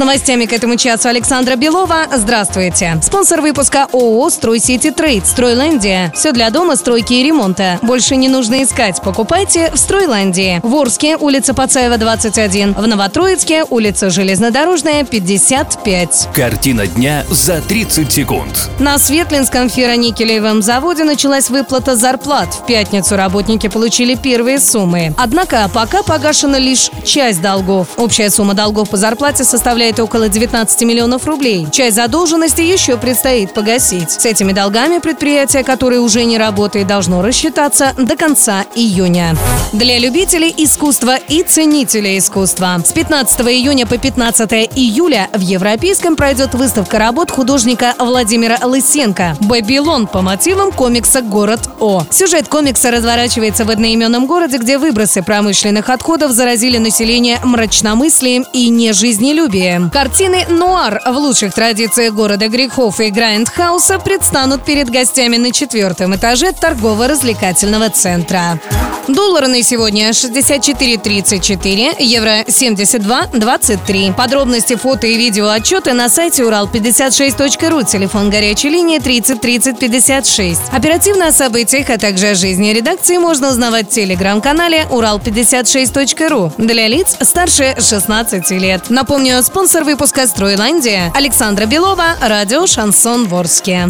Новостями 0.00 0.46
к 0.46 0.52
этому 0.54 0.76
часу 0.76 1.10
Александра 1.10 1.56
Белова. 1.56 2.06
Здравствуйте. 2.10 2.98
Спонсор 3.02 3.42
выпуска 3.42 3.86
ООО 3.92 4.30
«Стройсити 4.30 4.90
Трейд» 4.90 5.26
«Стройландия». 5.26 6.10
Все 6.16 6.32
для 6.32 6.48
дома, 6.48 6.76
стройки 6.76 7.12
и 7.12 7.22
ремонта. 7.22 7.78
Больше 7.82 8.16
не 8.16 8.30
нужно 8.30 8.62
искать. 8.62 9.02
Покупайте 9.02 9.70
в 9.70 9.76
«Стройландии». 9.76 10.58
В 10.62 10.74
Орске, 10.74 11.18
улица 11.18 11.52
Пацаева, 11.52 11.98
21. 11.98 12.72
В 12.72 12.86
Новотроицке, 12.86 13.64
улица 13.68 14.08
Железнодорожная, 14.08 15.04
55. 15.04 16.28
Картина 16.32 16.86
дня 16.86 17.26
за 17.28 17.60
30 17.60 18.10
секунд. 18.10 18.70
На 18.78 18.96
Светлинском 18.96 19.68
ферроникелевом 19.68 20.62
заводе 20.62 21.04
началась 21.04 21.50
выплата 21.50 21.94
зарплат. 21.94 22.54
В 22.54 22.64
пятницу 22.64 23.16
работники 23.16 23.68
получили 23.68 24.14
первые 24.14 24.60
суммы. 24.60 25.14
Однако 25.18 25.70
пока 25.74 26.02
погашена 26.02 26.58
лишь 26.58 26.90
часть 27.04 27.42
долгов. 27.42 27.88
Общая 27.98 28.30
сумма 28.30 28.54
долгов 28.54 28.88
по 28.88 28.96
зарплате 28.96 29.44
составляет 29.44 29.89
около 29.98 30.28
19 30.28 30.82
миллионов 30.82 31.26
рублей. 31.26 31.66
Часть 31.72 31.96
задолженности 31.96 32.60
еще 32.60 32.96
предстоит 32.96 33.52
погасить. 33.52 34.10
С 34.10 34.24
этими 34.26 34.52
долгами 34.52 34.98
предприятие, 34.98 35.64
которое 35.64 36.00
уже 36.00 36.24
не 36.24 36.38
работает, 36.38 36.86
должно 36.86 37.22
рассчитаться 37.22 37.94
до 37.98 38.16
конца 38.16 38.64
июня. 38.74 39.34
Для 39.72 39.98
любителей 39.98 40.54
искусства 40.56 41.16
и 41.16 41.42
ценителей 41.42 42.18
искусства. 42.18 42.82
С 42.84 42.92
15 42.92 43.40
июня 43.40 43.86
по 43.86 43.98
15 43.98 44.52
июля 44.76 45.28
в 45.32 45.40
Европейском 45.40 46.16
пройдет 46.16 46.54
выставка 46.54 46.98
работ 46.98 47.30
художника 47.30 47.94
Владимира 47.98 48.58
Лысенко 48.62 49.36
«Бабилон» 49.40 50.06
по 50.06 50.22
мотивам 50.22 50.72
комикса 50.72 51.22
«Город 51.22 51.68
О». 51.80 52.04
Сюжет 52.10 52.48
комикса 52.48 52.90
разворачивается 52.90 53.64
в 53.64 53.70
одноименном 53.70 54.26
городе, 54.26 54.58
где 54.58 54.78
выбросы 54.78 55.22
промышленных 55.22 55.88
отходов 55.88 56.32
заразили 56.32 56.78
население 56.78 57.38
мрачномыслием 57.42 58.44
и 58.52 58.68
нежизнелюбием. 58.68 59.69
Картины 59.92 60.46
«Нуар» 60.48 61.00
в 61.04 61.16
лучших 61.16 61.54
традициях 61.54 62.14
города 62.14 62.48
грехов 62.48 63.00
и 63.00 63.10
Грайндхауса 63.10 63.98
предстанут 63.98 64.64
перед 64.64 64.90
гостями 64.90 65.36
на 65.36 65.52
четвертом 65.52 66.16
этаже 66.16 66.52
торгово-развлекательного 66.52 67.90
центра. 67.90 68.60
Доллар 69.08 69.48
на 69.48 69.62
сегодня 69.62 70.10
64.34, 70.10 71.96
евро 71.98 72.42
72.23. 72.42 74.14
Подробности, 74.14 74.76
фото 74.76 75.06
и 75.06 75.16
видео 75.16 75.48
отчеты 75.48 75.92
на 75.92 76.08
сайте 76.08 76.42
урал56.ру, 76.42 77.82
телефон 77.82 78.30
горячей 78.30 78.68
линии 78.68 78.98
30 78.98 79.40
30 79.40 79.78
56. 79.78 80.60
Оперативно 80.70 81.28
о 81.28 81.32
событиях, 81.32 81.90
а 81.90 81.98
также 81.98 82.28
о 82.28 82.34
жизни 82.34 82.70
редакции 82.70 83.16
можно 83.16 83.50
узнавать 83.50 83.88
в 83.88 83.90
телеграм-канале 83.94 84.86
урал56.ру 84.90 86.52
для 86.58 86.88
лиц 86.88 87.16
старше 87.20 87.76
16 87.78 88.50
лет. 88.52 88.90
Напомню, 88.90 89.42
спонсор 89.42 89.84
выпуска 89.84 90.26
«Стройландия» 90.26 91.12
Александра 91.14 91.66
Белова, 91.66 92.16
радио 92.20 92.66
«Шансон 92.66 93.26
Ворске». 93.26 93.88